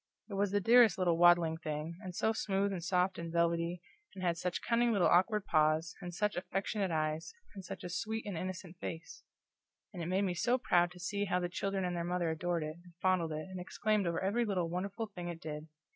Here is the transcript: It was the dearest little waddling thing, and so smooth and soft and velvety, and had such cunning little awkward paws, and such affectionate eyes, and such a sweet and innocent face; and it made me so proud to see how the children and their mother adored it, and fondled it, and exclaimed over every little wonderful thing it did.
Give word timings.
It 0.31 0.33
was 0.33 0.49
the 0.49 0.59
dearest 0.59 0.97
little 0.97 1.15
waddling 1.15 1.57
thing, 1.57 1.99
and 2.01 2.15
so 2.15 2.33
smooth 2.33 2.73
and 2.73 2.83
soft 2.83 3.19
and 3.19 3.31
velvety, 3.31 3.83
and 4.15 4.23
had 4.23 4.35
such 4.35 4.63
cunning 4.63 4.91
little 4.91 5.07
awkward 5.07 5.45
paws, 5.45 5.93
and 6.01 6.11
such 6.11 6.35
affectionate 6.35 6.89
eyes, 6.89 7.35
and 7.53 7.63
such 7.63 7.83
a 7.83 7.87
sweet 7.89 8.25
and 8.25 8.35
innocent 8.35 8.79
face; 8.79 9.21
and 9.93 10.01
it 10.01 10.07
made 10.07 10.23
me 10.23 10.33
so 10.33 10.57
proud 10.57 10.89
to 10.93 10.99
see 10.99 11.25
how 11.25 11.39
the 11.39 11.49
children 11.49 11.85
and 11.85 11.95
their 11.95 12.03
mother 12.03 12.31
adored 12.31 12.63
it, 12.63 12.77
and 12.83 12.93
fondled 12.99 13.31
it, 13.31 13.47
and 13.51 13.59
exclaimed 13.59 14.07
over 14.07 14.19
every 14.19 14.43
little 14.43 14.71
wonderful 14.71 15.05
thing 15.05 15.27
it 15.27 15.39
did. 15.39 15.67